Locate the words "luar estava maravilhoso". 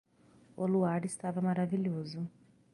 0.67-2.27